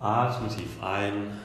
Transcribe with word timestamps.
Atme 0.00 0.48
tief 0.48 0.80
ein 0.80 1.40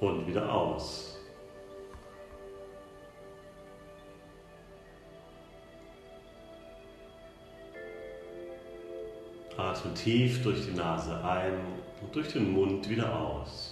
und 0.00 0.26
wieder 0.26 0.50
aus. 0.50 1.18
Atme 9.58 9.92
tief 9.92 10.42
durch 10.42 10.64
die 10.64 10.72
Nase 10.72 11.22
ein 11.22 11.52
und 12.00 12.16
durch 12.16 12.32
den 12.32 12.52
Mund 12.52 12.88
wieder 12.88 13.14
aus. 13.14 13.71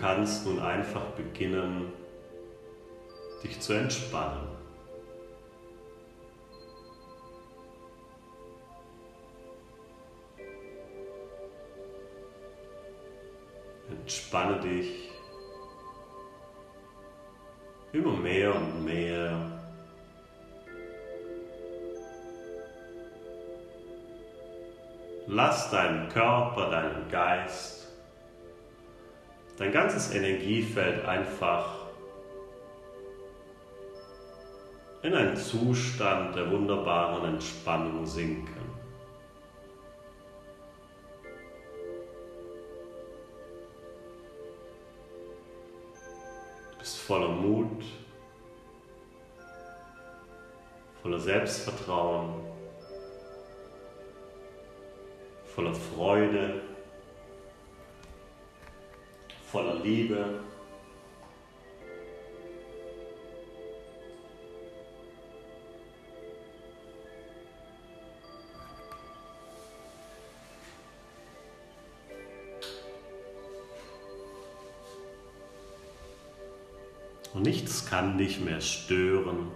Kannst 0.00 0.46
nun 0.46 0.58
einfach 0.58 1.04
beginnen, 1.10 1.92
dich 3.42 3.60
zu 3.60 3.74
entspannen. 3.74 4.48
Entspanne 13.90 14.60
dich 14.60 15.10
immer 17.92 18.16
mehr 18.16 18.54
und 18.54 18.84
mehr. 18.84 19.60
Lass 25.26 25.70
deinen 25.70 26.08
Körper, 26.08 26.70
deinen 26.70 27.08
Geist 27.10 27.79
dein 29.60 29.72
ganzes 29.72 30.14
Energiefeld 30.14 31.04
einfach 31.04 31.90
in 35.02 35.12
einen 35.12 35.36
Zustand 35.36 36.34
der 36.34 36.50
wunderbaren 36.50 37.34
Entspannung 37.34 38.06
sinken. 38.06 38.58
Du 46.72 46.78
bist 46.78 46.98
voller 46.98 47.28
Mut, 47.28 47.84
voller 51.02 51.20
Selbstvertrauen, 51.20 52.32
voller 55.44 55.74
Freude 55.74 56.62
voller 59.50 59.80
Liebe. 59.82 60.40
Und 77.32 77.42
nichts 77.42 77.86
kann 77.86 78.18
dich 78.18 78.40
mehr 78.40 78.60
stören. 78.60 79.50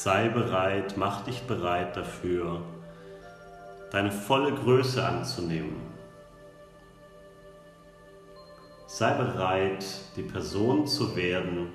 Sei 0.00 0.28
bereit, 0.28 0.96
mach 0.96 1.24
dich 1.24 1.42
bereit 1.42 1.96
dafür, 1.96 2.62
deine 3.90 4.12
volle 4.12 4.54
Größe 4.54 5.04
anzunehmen. 5.04 5.92
Sei 8.86 9.12
bereit, 9.14 9.84
die 10.14 10.22
Person 10.22 10.86
zu 10.86 11.16
werden, 11.16 11.72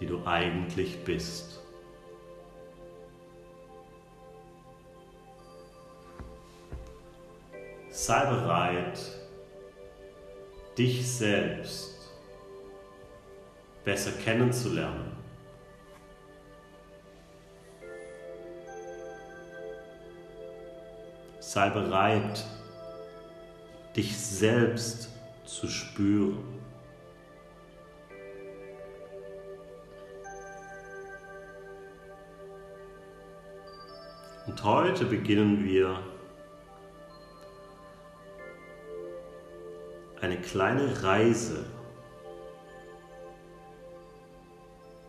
die 0.00 0.06
du 0.06 0.24
eigentlich 0.24 1.04
bist. 1.04 1.60
Sei 7.90 8.24
bereit, 8.24 8.98
dich 10.78 11.06
selbst 11.06 12.14
besser 13.84 14.12
kennenzulernen. 14.12 15.21
Sei 21.52 21.68
bereit, 21.68 22.46
dich 23.94 24.16
selbst 24.18 25.10
zu 25.44 25.68
spüren. 25.68 26.42
Und 34.46 34.64
heute 34.64 35.04
beginnen 35.04 35.62
wir 35.62 36.02
eine 40.22 40.40
kleine 40.40 41.02
Reise. 41.02 41.66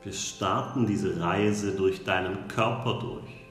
Wir 0.03 0.11
starten 0.11 0.87
diese 0.87 1.21
Reise 1.21 1.71
durch 1.73 2.03
deinen 2.03 2.49
Körper 2.49 2.99
durch. 2.99 3.42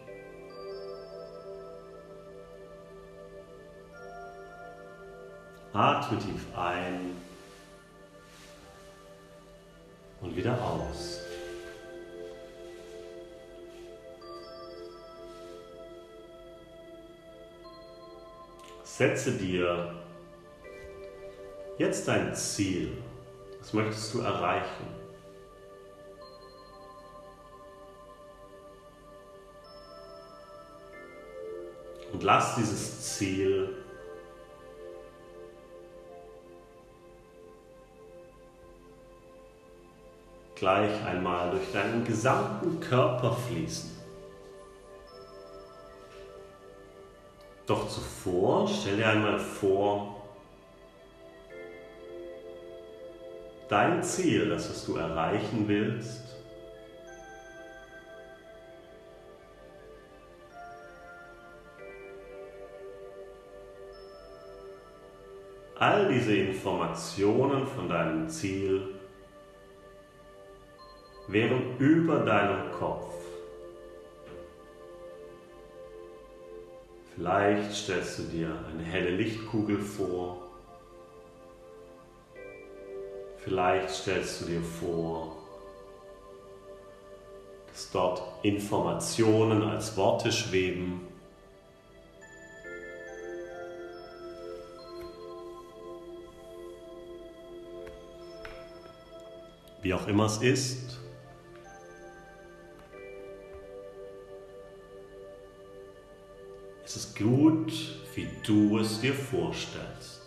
Atme 5.72 6.19
tief 6.19 6.47
ein 6.55 7.16
und 10.21 10.37
wieder 10.37 10.60
aus. 10.62 11.21
Setze 18.84 19.33
dir 19.33 19.94
jetzt 21.78 22.06
ein 22.09 22.34
Ziel. 22.34 22.99
Was 23.59 23.72
möchtest 23.72 24.12
du 24.12 24.21
erreichen? 24.21 24.87
Und 32.12 32.22
lass 32.22 32.56
dieses 32.56 33.16
Ziel 33.16 33.81
gleich 40.62 41.04
einmal 41.04 41.50
durch 41.50 41.72
deinen 41.72 42.04
gesamten 42.04 42.78
Körper 42.78 43.32
fließen. 43.32 43.90
Doch 47.66 47.88
zuvor 47.88 48.68
stell 48.68 48.98
dir 48.98 49.09
einmal 49.09 49.41
vor, 49.41 50.22
dein 53.68 54.04
Ziel, 54.04 54.50
das 54.50 54.70
was 54.70 54.86
du 54.86 54.94
erreichen 54.94 55.66
willst, 55.66 56.36
all 65.80 66.08
diese 66.08 66.36
Informationen 66.36 67.66
von 67.66 67.88
deinem 67.88 68.28
Ziel 68.28 69.02
wären 71.32 71.78
über 71.78 72.20
deinem 72.20 72.70
Kopf. 72.72 73.14
Vielleicht 77.14 77.72
stellst 77.72 78.18
du 78.18 78.22
dir 78.24 78.54
eine 78.70 78.82
helle 78.82 79.10
Lichtkugel 79.10 79.78
vor. 79.78 80.42
Vielleicht 83.38 83.90
stellst 83.90 84.42
du 84.42 84.46
dir 84.46 84.62
vor, 84.62 85.36
dass 87.68 87.90
dort 87.90 88.22
Informationen 88.44 89.62
als 89.62 89.96
Worte 89.96 90.30
schweben. 90.30 91.00
Wie 99.82 99.92
auch 99.92 100.06
immer 100.06 100.26
es 100.26 100.38
ist, 100.38 101.02
gut, 107.22 107.72
wie 108.15 108.28
du 108.45 108.78
es 108.78 109.01
dir 109.01 109.15
vorstellst. 109.15 110.22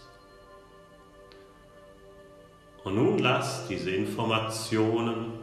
Und 2.84 2.96
nun 2.96 3.20
lass 3.20 3.68
diese 3.68 3.92
Informationen 3.92 5.34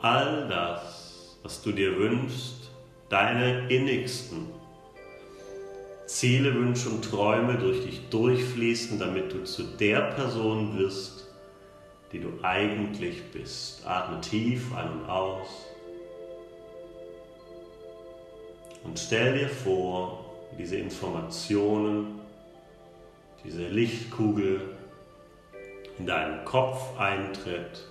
all 0.00 0.48
das, 0.48 1.38
was 1.42 1.62
du 1.62 1.72
dir 1.72 1.96
wünschst, 1.96 2.70
deine 3.08 3.68
innigsten 3.68 4.48
Ziele, 6.06 6.54
Wünsche 6.54 6.88
und 6.88 7.04
Träume 7.04 7.58
durch 7.58 7.84
dich 7.84 8.08
durchfließen, 8.08 8.98
damit 8.98 9.32
du 9.32 9.44
zu 9.44 9.62
der 9.62 10.12
Person 10.12 10.78
wirst, 10.78 11.28
die 12.12 12.18
du 12.18 12.28
eigentlich 12.42 13.22
bist. 13.30 13.86
Atme 13.86 14.20
tief 14.20 14.74
ein 14.74 14.90
und 14.90 15.08
aus 15.08 15.67
und 18.84 18.98
stell 18.98 19.38
dir 19.38 19.48
vor, 19.48 20.24
wie 20.52 20.62
diese 20.62 20.76
Informationen, 20.76 22.20
diese 23.44 23.68
Lichtkugel 23.68 24.60
in 25.98 26.06
deinen 26.06 26.44
Kopf 26.44 26.98
eintritt 26.98 27.86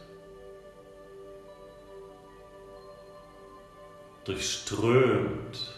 durchströmt 4.26 5.78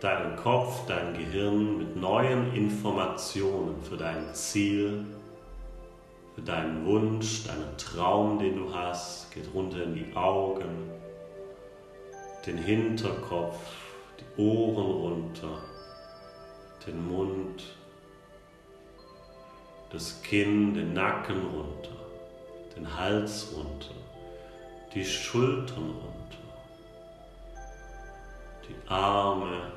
deinen 0.00 0.36
Kopf, 0.36 0.86
dein 0.86 1.14
Gehirn 1.14 1.78
mit 1.78 1.96
neuen 1.96 2.54
Informationen 2.54 3.82
für 3.82 3.96
dein 3.96 4.34
Ziel, 4.34 5.04
für 6.34 6.42
deinen 6.42 6.84
Wunsch, 6.86 7.44
deinen 7.44 7.76
Traum, 7.78 8.38
den 8.38 8.56
du 8.56 8.74
hast, 8.74 9.32
geht 9.32 9.52
runter 9.54 9.82
in 9.82 9.94
die 9.94 10.14
Augen, 10.14 10.90
den 12.46 12.58
Hinterkopf, 12.58 13.58
die 14.20 14.42
Ohren 14.42 14.90
runter, 14.90 15.60
den 16.86 17.08
Mund, 17.08 17.64
das 19.90 20.22
Kinn, 20.22 20.74
den 20.74 20.92
Nacken 20.92 21.40
runter, 21.40 21.96
den 22.76 22.96
Hals 22.96 23.52
runter 23.54 23.94
die 24.96 25.04
Schultern 25.04 25.90
runter, 25.90 26.38
die 28.66 28.88
Arme, 28.88 29.72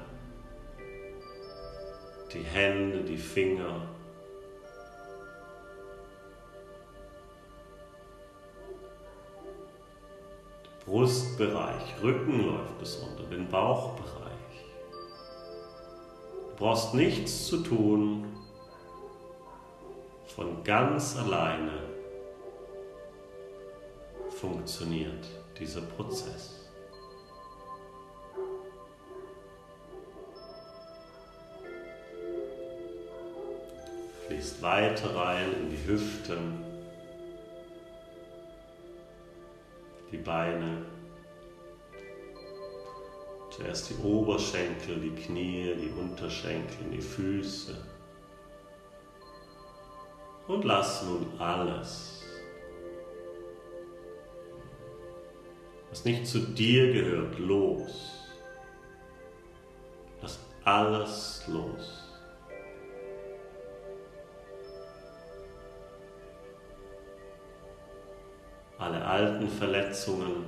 die 2.33 2.39
Hände, 2.39 3.03
die 3.03 3.17
Finger. 3.17 3.81
Brustbereich, 10.89 12.01
Rücken 12.01 12.47
läuft 12.47 12.81
es 12.81 12.95
unter, 12.95 13.21
den 13.25 13.47
Bauchbereich. 13.47 14.33
Du 16.49 16.55
brauchst 16.57 16.95
nichts 16.95 17.45
zu 17.45 17.57
tun, 17.57 18.25
von 20.35 20.63
ganz 20.63 21.15
alleine 21.15 21.83
funktioniert 24.31 25.27
dieser 25.59 25.81
Prozess. 25.81 26.67
Fließt 34.25 34.59
weiter 34.63 35.15
rein 35.15 35.53
in 35.53 35.69
die 35.69 35.87
Hüften, 35.87 36.68
die 40.11 40.17
Beine, 40.17 40.85
zuerst 43.49 43.89
die 43.89 44.03
Oberschenkel, 44.03 44.99
die 44.99 45.15
Knie, 45.15 45.75
die 45.75 45.91
Unterschenkel, 45.99 46.89
die 46.91 47.01
Füße. 47.01 47.75
Und 50.47 50.63
lass 50.65 51.03
nun 51.03 51.27
alles 51.39 52.19
was 55.89 56.05
nicht 56.05 56.27
zu 56.27 56.39
dir 56.39 56.93
gehört, 56.93 57.39
los. 57.39 58.11
Lass 60.21 60.39
alles 60.63 61.43
los. 61.47 62.08
Alle 68.79 69.05
alten 69.05 69.49
Verletzungen, 69.49 70.45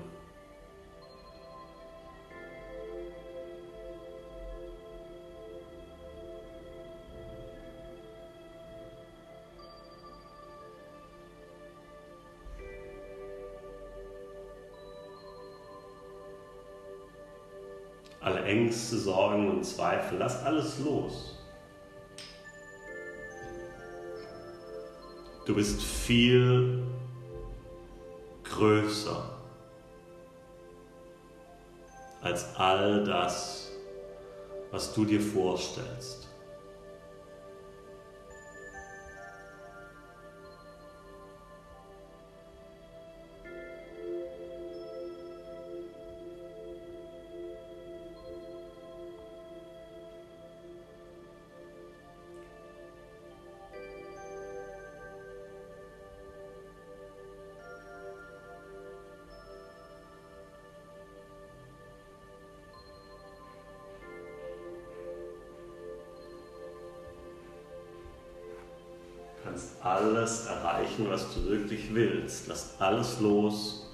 alle 18.21 18.43
Ängste, 18.43 18.97
Sorgen 18.97 19.49
und 19.49 19.65
Zweifel. 19.65 20.17
Lass 20.19 20.43
alles 20.45 20.79
los. 20.79 21.37
Du 25.45 25.55
bist 25.55 25.81
viel 25.81 26.81
größer 28.51 29.23
als 32.21 32.55
all 32.55 33.03
das, 33.03 33.71
was 34.71 34.93
du 34.93 35.05
dir 35.05 35.21
vorstellst. 35.21 36.30
Kannst 69.61 69.85
alles 69.85 70.45
erreichen, 70.47 71.09
was 71.09 71.33
du 71.33 71.45
wirklich 71.45 71.93
willst. 71.93 72.47
Lass 72.47 72.79
alles 72.79 73.19
los, 73.19 73.87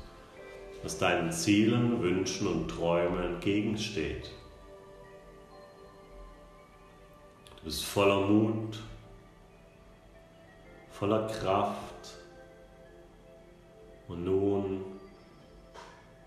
was 0.84 0.98
deinen 0.98 1.32
Zielen, 1.32 2.02
Wünschen 2.02 2.48
und 2.48 2.68
Träumen 2.68 3.36
entgegensteht. 3.36 4.32
Du 7.58 7.64
bist 7.66 7.84
voller 7.84 8.28
Mut, 8.28 8.80
voller 10.92 11.28
Kraft. 11.28 11.76
Und 14.08 14.24
nun 14.24 14.86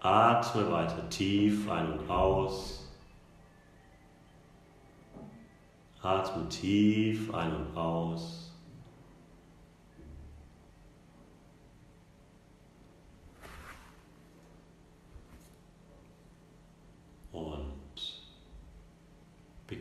atme 0.00 0.70
weiter 0.70 1.09
tief 1.09 1.70
ein 1.70 1.99
und 1.99 2.11
aus. 2.11 2.87
Atme 6.02 6.47
tief 6.49 7.32
ein 7.32 7.54
und 7.54 7.76
aus. 7.76 8.50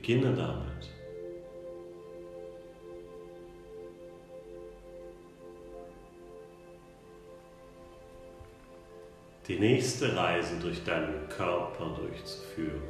Beginne 0.02 0.34
damit. 0.34 0.90
Die 9.48 9.60
nächste 9.60 10.16
Reise 10.16 10.56
durch 10.62 10.82
deinen 10.86 11.28
Körper 11.28 11.98
durchzuführen. 11.98 12.82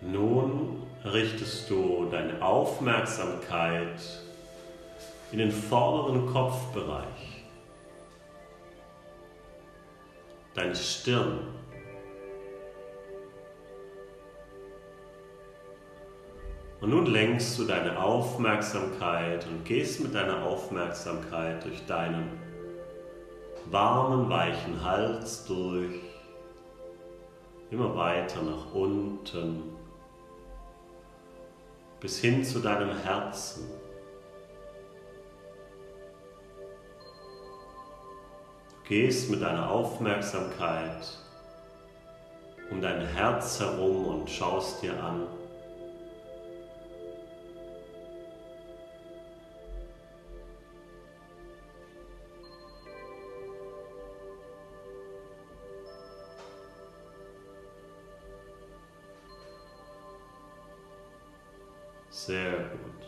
Nun 0.00 0.82
richtest 1.04 1.70
du 1.70 2.08
deine 2.10 2.42
Aufmerksamkeit 2.42 4.00
in 5.30 5.38
den 5.38 5.52
vorderen 5.52 6.26
Kopfbereich, 6.26 7.35
deine 10.56 10.74
Stirn. 10.74 11.38
Und 16.80 16.90
nun 16.90 17.06
lenkst 17.06 17.58
du 17.58 17.64
deine 17.64 17.98
Aufmerksamkeit 17.98 19.46
und 19.46 19.64
gehst 19.64 20.00
mit 20.00 20.14
deiner 20.14 20.42
Aufmerksamkeit 20.44 21.64
durch 21.64 21.84
deinen 21.86 22.40
warmen, 23.70 24.28
weichen 24.30 24.82
Hals 24.82 25.44
durch, 25.46 26.00
immer 27.70 27.94
weiter 27.96 28.42
nach 28.42 28.72
unten, 28.74 29.62
bis 32.00 32.18
hin 32.20 32.44
zu 32.44 32.60
deinem 32.60 32.96
Herzen. 32.98 33.64
Gehst 38.88 39.30
mit 39.30 39.42
deiner 39.42 39.70
Aufmerksamkeit 39.70 41.18
um 42.70 42.80
dein 42.80 43.06
Herz 43.06 43.60
herum 43.60 44.06
und 44.06 44.30
schaust 44.30 44.82
dir 44.82 45.02
an, 45.02 45.26
Sehr 62.08 62.52
gut. 62.52 63.06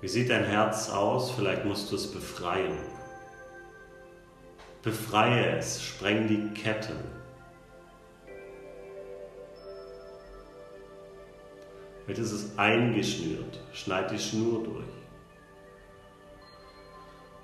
Wie 0.00 0.06
sieht 0.06 0.30
dein 0.30 0.44
Herz 0.44 0.90
aus? 0.90 1.32
Vielleicht 1.32 1.64
musst 1.64 1.90
du 1.90 1.96
es 1.96 2.06
befreien. 2.06 2.78
Befreie 4.82 5.58
es, 5.58 5.82
spreng 5.82 6.26
die 6.26 6.48
Ketten. 6.58 6.96
Vielleicht 12.04 12.20
ist 12.20 12.32
es 12.32 12.58
eingeschnürt, 12.58 13.60
schneid 13.72 14.10
die 14.10 14.18
Schnur 14.18 14.64
durch. 14.64 14.84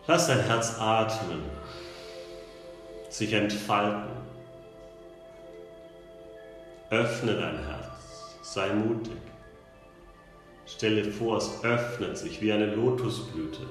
Lass 0.07 0.28
dein 0.28 0.40
Herz 0.40 0.78
atmen, 0.78 1.43
sich 3.11 3.33
entfalten. 3.33 4.16
Öffne 6.90 7.35
dein 7.35 7.59
Herz, 7.66 8.38
sei 8.43 8.73
mutig. 8.73 9.12
Stelle 10.64 11.05
vor, 11.05 11.37
es 11.37 11.62
öffnet 11.62 12.16
sich 12.16 12.40
wie 12.40 12.52
eine 12.52 12.75
Lotusblüte. 12.75 13.66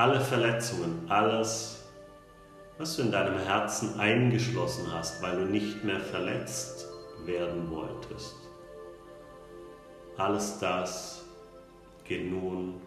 Alle 0.00 0.18
Verletzungen, 0.18 1.04
alles, 1.10 1.84
was 2.78 2.96
du 2.96 3.02
in 3.02 3.12
deinem 3.12 3.38
Herzen 3.38 4.00
eingeschlossen 4.00 4.90
hast, 4.90 5.20
weil 5.20 5.36
du 5.36 5.44
nicht 5.44 5.84
mehr 5.84 6.00
verletzt 6.00 6.88
werden 7.26 7.70
wolltest, 7.70 8.34
alles 10.16 10.58
das 10.58 11.26
geht 12.04 12.30
nun 12.30 12.80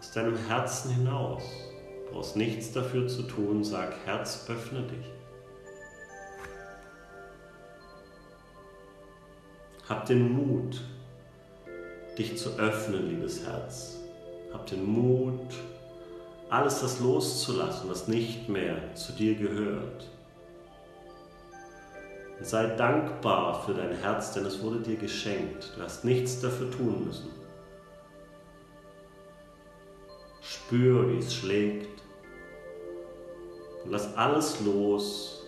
aus 0.00 0.10
deinem 0.10 0.36
Herzen 0.48 0.90
hinaus. 0.90 1.44
Du 2.06 2.12
brauchst 2.14 2.34
nichts 2.34 2.72
dafür 2.72 3.06
zu 3.06 3.22
tun, 3.22 3.62
sag 3.62 3.94
Herz, 4.04 4.44
öffne 4.48 4.82
dich. 4.82 5.06
Hab 9.88 10.06
den 10.06 10.28
Mut, 10.28 10.82
dich 12.18 12.36
zu 12.36 12.58
öffnen, 12.58 13.10
liebes 13.10 13.46
Herz. 13.46 14.00
Hab 14.56 14.64
den 14.68 14.86
Mut, 14.86 15.52
alles 16.48 16.80
das 16.80 16.98
loszulassen, 17.00 17.90
was 17.90 18.08
nicht 18.08 18.48
mehr 18.48 18.94
zu 18.94 19.12
dir 19.12 19.34
gehört. 19.34 20.08
Und 22.38 22.46
sei 22.46 22.64
dankbar 22.68 23.62
für 23.62 23.74
dein 23.74 23.94
Herz, 23.96 24.32
denn 24.32 24.46
es 24.46 24.62
wurde 24.62 24.80
dir 24.80 24.96
geschenkt. 24.96 25.74
Du 25.76 25.82
hast 25.82 26.06
nichts 26.06 26.40
dafür 26.40 26.70
tun 26.70 27.04
müssen. 27.04 27.28
Spür, 30.40 31.10
wie 31.10 31.18
es 31.18 31.34
schlägt. 31.34 32.00
Und 33.84 33.90
lass 33.90 34.16
alles 34.16 34.62
los, 34.62 35.44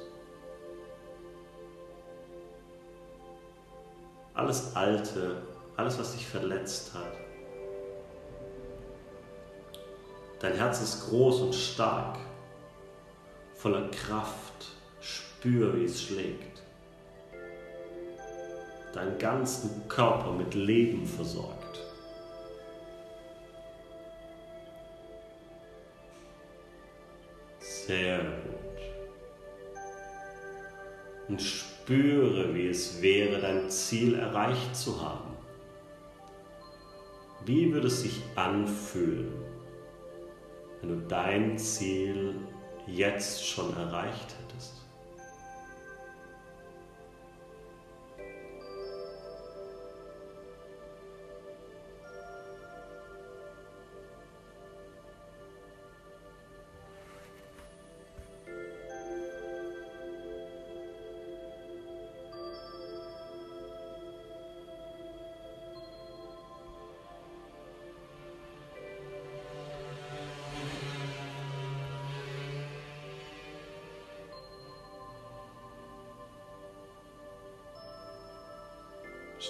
alles 4.35 4.77
Alte, 4.77 5.41
alles, 5.79 5.99
was 5.99 6.13
dich 6.13 6.27
verletzt 6.27 6.93
hat. 6.93 7.28
Dein 10.41 10.55
Herz 10.55 10.81
ist 10.81 11.09
groß 11.09 11.41
und 11.43 11.55
stark, 11.55 12.19
voller 13.55 13.89
Kraft. 13.91 14.37
Spür, 15.01 15.77
wie 15.77 15.85
es 15.85 16.03
schlägt. 16.03 16.63
Deinen 18.93 19.19
ganzen 19.19 19.89
Körper 19.89 20.33
mit 20.33 20.55
Leben 20.55 21.07
versorgt. 21.07 21.81
Sehr 27.61 28.19
gut. 28.19 28.79
Und 31.29 31.41
spür, 31.41 31.79
Spüre, 31.89 32.55
wie 32.55 32.69
es 32.69 33.01
wäre, 33.01 33.41
dein 33.41 33.71
Ziel 33.71 34.17
erreicht 34.17 34.77
zu 34.77 35.01
haben. 35.01 35.35
Wie 37.47 37.73
würde 37.73 37.87
es 37.87 38.03
sich 38.03 38.21
anfühlen, 38.35 39.33
wenn 40.81 40.91
du 40.91 41.09
dein 41.09 41.59
Ziel 41.59 42.35
jetzt 42.87 43.47
schon 43.47 43.77
erreicht 43.77 44.37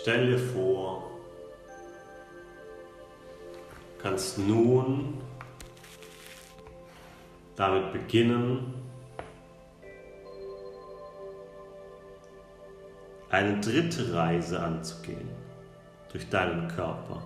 Stell 0.01 0.27
dir 0.29 0.39
vor, 0.39 1.11
kannst 4.01 4.39
nun 4.39 5.21
damit 7.57 7.93
beginnen, 7.93 8.75
eine 13.29 13.61
dritte 13.61 14.15
Reise 14.15 14.61
anzugehen 14.63 15.29
durch 16.13 16.29
deinen 16.31 16.69
Körper. 16.69 17.21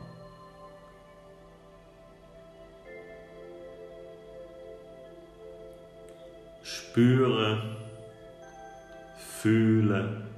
Spüre, 6.63 7.77
fühle, 9.19 10.32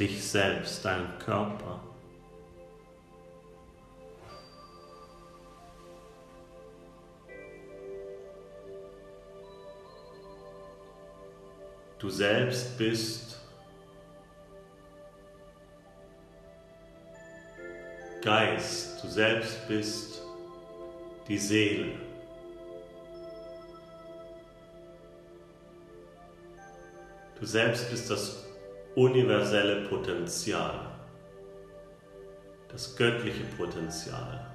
dich 0.00 0.26
selbst, 0.26 0.82
deinen 0.82 1.18
Körper. 1.18 1.78
Du 11.98 12.08
selbst 12.08 12.78
bist 12.78 13.36
Geist, 18.22 19.02
du 19.02 19.08
selbst 19.08 19.66
bist 19.68 20.22
die 21.26 21.38
Seele. 21.38 21.92
Du 27.38 27.46
selbst 27.46 27.90
bist 27.90 28.10
das 28.10 28.49
universelle 28.94 29.88
Potenzial, 29.88 30.80
das 32.68 32.96
göttliche 32.96 33.44
Potenzial. 33.56 34.46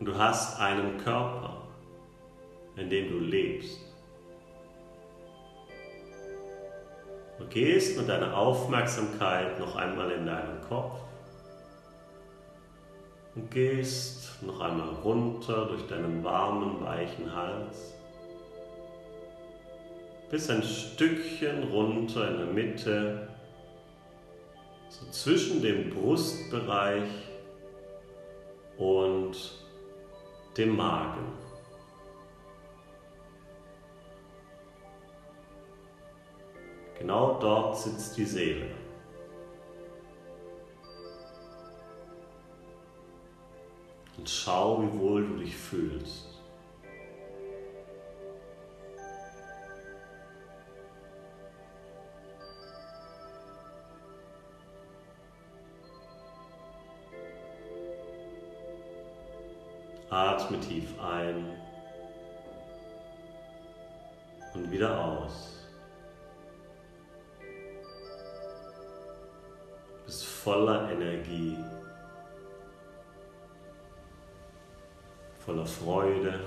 Du 0.00 0.16
hast 0.16 0.60
einen 0.60 0.98
Körper, 0.98 1.68
in 2.76 2.88
dem 2.88 3.10
du 3.10 3.18
lebst. 3.18 3.80
Du 7.38 7.46
gehst 7.48 7.98
mit 7.98 8.08
deiner 8.08 8.36
Aufmerksamkeit 8.36 9.58
noch 9.58 9.76
einmal 9.76 10.10
in 10.12 10.24
deinen 10.24 10.60
Kopf 10.62 11.00
und 13.36 13.50
gehst 13.50 14.42
noch 14.42 14.60
einmal 14.60 14.88
runter 15.04 15.66
durch 15.66 15.86
deinen 15.86 16.24
warmen, 16.24 16.80
weichen 16.80 17.32
Hals 17.34 17.96
bis 20.30 20.50
ein 20.50 20.62
Stückchen 20.62 21.64
runter 21.70 22.28
in 22.28 22.36
der 22.38 22.46
Mitte, 22.46 23.28
so 24.88 25.06
zwischen 25.10 25.62
dem 25.62 25.90
Brustbereich 25.90 27.08
und 28.76 29.36
dem 30.56 30.76
Magen. 30.76 31.32
Genau 36.98 37.38
dort 37.38 37.78
sitzt 37.78 38.16
die 38.16 38.24
Seele. 38.24 38.85
Schau, 44.28 44.82
wie 44.82 44.98
wohl 44.98 45.24
du 45.24 45.36
dich 45.36 45.56
fühlst. 45.56 46.26
Atme 60.10 60.58
tief 60.60 60.98
ein 61.00 61.44
und 64.54 64.70
wieder 64.70 65.04
aus. 65.04 65.68
Du 69.90 70.06
bist 70.06 70.24
voller 70.24 70.90
Energie, 70.90 71.56
voller 75.46 75.64
Freude. 75.64 76.40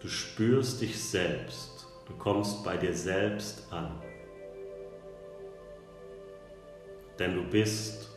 Du 0.00 0.08
spürst 0.08 0.80
dich 0.80 1.02
selbst, 1.02 1.86
du 2.06 2.16
kommst 2.16 2.64
bei 2.64 2.76
dir 2.76 2.94
selbst 2.94 3.70
an. 3.70 4.00
Denn 7.18 7.34
du 7.34 7.42
bist 7.42 8.08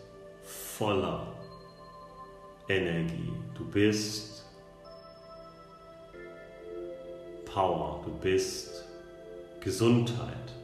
voller 0.43 1.33
Energie. 2.69 3.33
Du 3.53 3.65
bist 3.65 4.45
Power. 7.45 8.01
Du 8.05 8.11
bist 8.11 8.85
Gesundheit. 9.59 10.62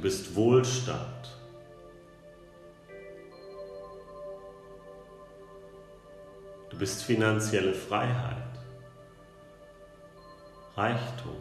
Du 0.00 0.04
bist 0.04 0.34
Wohlstand. 0.34 1.28
Du 6.70 6.78
bist 6.78 7.02
finanzielle 7.02 7.74
Freiheit, 7.74 8.58
Reichtum. 10.74 11.36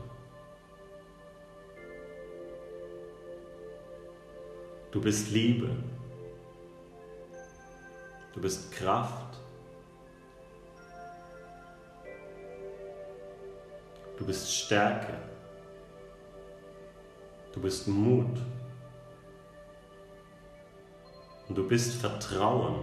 Du 4.91 4.99
bist 4.99 5.31
Liebe. 5.31 5.69
Du 8.33 8.41
bist 8.41 8.73
Kraft. 8.73 9.39
Du 14.17 14.25
bist 14.25 14.53
Stärke. 14.53 15.13
Du 17.59 17.63
bist 17.63 17.89
Mut. 17.89 18.39
Und 21.49 21.57
du 21.57 21.67
bist 21.67 21.99
Vertrauen. 21.99 22.75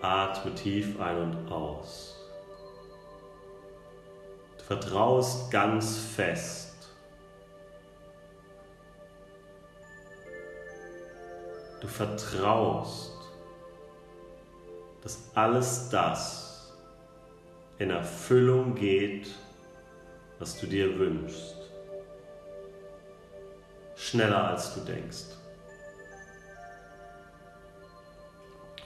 Atme 0.00 0.54
tief 0.54 1.00
ein 1.00 1.22
und 1.22 1.50
aus. 1.50 2.16
Du 4.58 4.64
vertraust 4.64 5.50
ganz 5.50 5.98
fest. 5.98 6.88
Du 11.80 11.88
vertraust, 11.88 13.13
dass 15.04 15.30
alles 15.34 15.90
das 15.90 16.72
in 17.78 17.90
Erfüllung 17.90 18.74
geht, 18.74 19.30
was 20.40 20.58
du 20.58 20.66
dir 20.66 20.98
wünschst. 20.98 21.70
Schneller 23.94 24.48
als 24.48 24.74
du 24.74 24.80
denkst. 24.80 25.36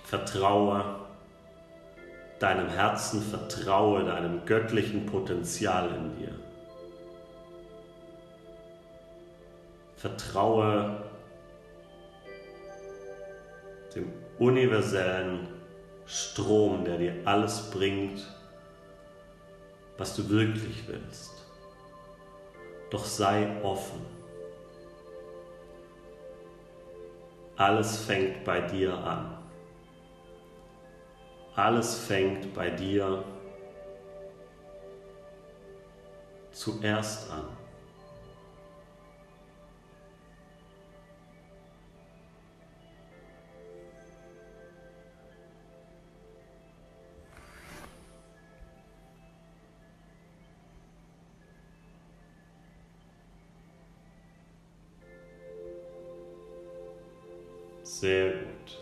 Vertraue 0.05 1.09
deinem 2.39 2.69
Herzen 2.69 3.23
vertraue, 3.23 4.05
deinem 4.05 4.45
göttlichen 4.45 5.07
Potenzial 5.07 5.89
in 5.95 6.17
dir. 6.19 6.35
Vertraue 9.97 11.03
dem 13.95 14.13
universellen 14.39 15.49
Strom, 16.09 16.87
der 16.87 16.97
dir 16.97 17.15
alles 17.27 17.71
bringt, 17.71 18.27
was 19.99 20.17
du 20.17 20.27
wirklich 20.31 20.89
willst. 20.89 21.45
Doch 22.89 23.05
sei 23.05 23.63
offen. 23.63 24.01
Alles 27.57 27.99
fängt 27.99 28.43
bei 28.45 28.63
dir 28.63 28.97
an. 28.97 29.37
Alles 31.55 31.99
fängt 31.99 32.55
bei 32.55 32.71
dir 32.71 33.23
zuerst 36.53 37.31
an. 37.31 37.58
Sehr 58.01 58.31
gut. 58.31 58.79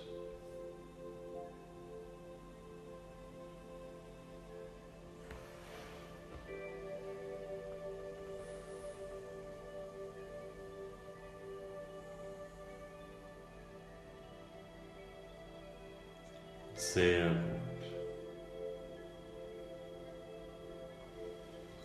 Sehr 16.75 17.31
gut. 17.31 17.37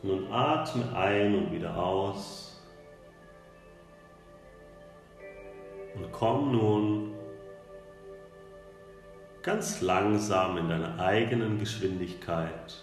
Nun 0.03 0.29
atme 0.33 0.93
ein 0.93 1.35
und 1.35 1.51
wieder 1.53 1.77
aus. 1.77 2.61
Und 5.95 6.11
komm 6.11 6.51
nun 6.51 7.20
ganz 9.43 9.81
langsam 9.81 10.57
in 10.57 10.69
deiner 10.69 10.99
eigenen 10.99 11.59
Geschwindigkeit 11.59 12.75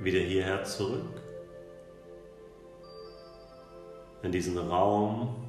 wieder 0.00 0.20
hierher 0.20 0.64
zurück. 0.64 1.22
In 4.22 4.32
diesen 4.32 4.58
Raum, 4.58 5.46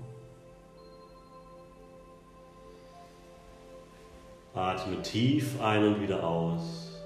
Atme 4.54 5.02
tief 5.04 5.62
ein 5.62 5.84
und 5.86 6.02
wieder 6.02 6.24
aus. 6.24 7.00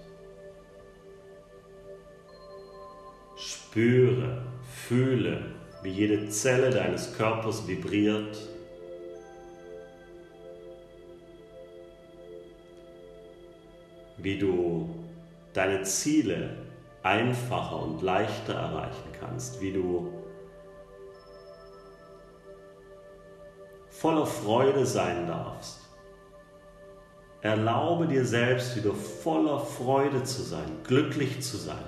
Spüre, 3.35 4.45
fühle, 4.87 5.43
wie 5.83 5.89
jede 5.89 6.29
Zelle 6.29 6.69
deines 6.69 7.13
Körpers 7.17 7.67
vibriert. 7.67 8.50
Wie 14.21 14.37
du 14.37 14.89
deine 15.53 15.83
Ziele 15.83 16.55
einfacher 17.03 17.81
und 17.81 18.01
leichter 18.01 18.53
erreichen 18.53 19.11
kannst, 19.19 19.59
wie 19.61 19.73
du 19.73 20.13
voller 23.89 24.25
Freude 24.25 24.85
sein 24.85 25.27
darfst. 25.27 25.79
Erlaube 27.41 28.07
dir 28.07 28.25
selbst 28.25 28.75
wieder 28.75 28.93
voller 28.93 29.59
Freude 29.59 30.23
zu 30.23 30.43
sein, 30.43 30.79
glücklich 30.83 31.41
zu 31.41 31.57
sein. 31.57 31.83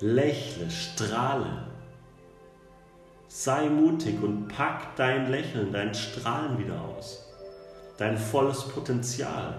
Lächle, 0.00 0.70
strahle. 0.70 1.66
Sei 3.28 3.68
mutig 3.68 4.22
und 4.22 4.48
pack 4.48 4.96
dein 4.96 5.30
Lächeln, 5.30 5.72
dein 5.72 5.94
Strahlen 5.94 6.58
wieder 6.58 6.80
aus. 6.80 7.30
Dein 7.98 8.16
volles 8.16 8.62
Potenzial. 8.68 9.54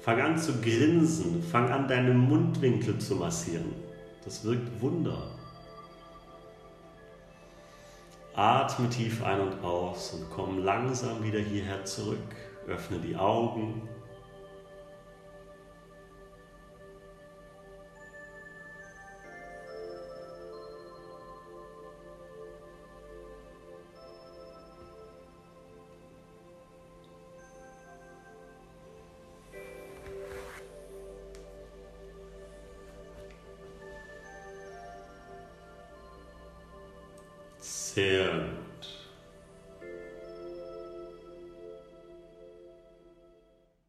Fang 0.00 0.20
an 0.20 0.38
zu 0.38 0.60
grinsen, 0.60 1.42
fang 1.42 1.68
an 1.70 1.88
deine 1.88 2.14
Mundwinkel 2.14 2.98
zu 2.98 3.16
massieren. 3.16 3.74
Das 4.24 4.44
wirkt 4.44 4.80
Wunder. 4.80 5.30
Atme 8.34 8.88
tief 8.88 9.24
ein 9.24 9.40
und 9.40 9.64
aus 9.64 10.12
und 10.12 10.30
komm 10.30 10.64
langsam 10.64 11.22
wieder 11.24 11.40
hierher 11.40 11.84
zurück. 11.84 12.18
Öffne 12.68 12.98
die 12.98 13.16
Augen. 13.16 13.88